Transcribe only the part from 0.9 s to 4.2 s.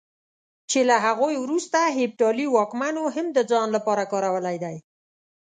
هغوی وروسته هېپتالي واکمنو هم د ځان لپاره